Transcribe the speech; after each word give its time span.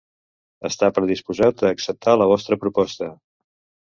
Està 0.69 0.87
predisposat 0.95 1.63
a 1.67 1.71
acceptar 1.75 2.17
la 2.23 2.31
vostra 2.33 2.59
proposta. 2.65 3.11